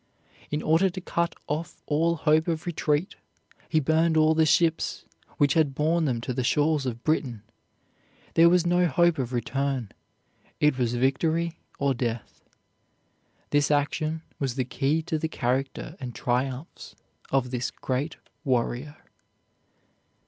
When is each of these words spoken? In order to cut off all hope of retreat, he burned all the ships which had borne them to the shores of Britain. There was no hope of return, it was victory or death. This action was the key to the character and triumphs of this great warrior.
In 0.49 0.63
order 0.63 0.89
to 0.89 0.99
cut 0.99 1.35
off 1.45 1.83
all 1.85 2.15
hope 2.15 2.47
of 2.47 2.65
retreat, 2.65 3.17
he 3.69 3.79
burned 3.79 4.17
all 4.17 4.33
the 4.33 4.47
ships 4.47 5.05
which 5.37 5.53
had 5.53 5.75
borne 5.75 6.05
them 6.05 6.21
to 6.21 6.33
the 6.33 6.43
shores 6.43 6.87
of 6.87 7.03
Britain. 7.03 7.43
There 8.33 8.49
was 8.49 8.65
no 8.65 8.87
hope 8.87 9.19
of 9.19 9.31
return, 9.31 9.91
it 10.59 10.75
was 10.75 10.95
victory 10.95 11.59
or 11.77 11.93
death. 11.93 12.41
This 13.51 13.69
action 13.69 14.23
was 14.39 14.55
the 14.55 14.65
key 14.65 15.03
to 15.03 15.19
the 15.19 15.29
character 15.29 15.95
and 15.99 16.15
triumphs 16.15 16.95
of 17.29 17.51
this 17.51 17.69
great 17.69 18.17
warrior. 18.43 18.97